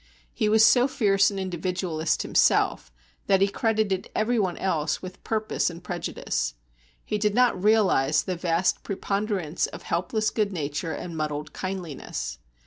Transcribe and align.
He 0.33 0.49
was 0.49 0.65
so 0.65 0.87
fierce 0.87 1.29
an 1.29 1.37
individualist 1.37 2.23
himself 2.23 2.91
that 3.27 3.39
he 3.39 3.47
credited 3.47 4.09
everyone 4.15 4.57
else 4.57 5.03
with 5.03 5.23
purpose 5.23 5.69
and 5.69 5.83
prejudice. 5.83 6.55
He 7.05 7.19
did 7.19 7.35
not 7.35 7.63
realise 7.63 8.23
the 8.23 8.35
vast 8.35 8.81
preponderance 8.81 9.67
of 9.67 9.83
helpless 9.83 10.31
good 10.31 10.51
nature 10.51 10.93
and 10.93 11.15
muddled 11.15 11.53
kindliness. 11.53 12.39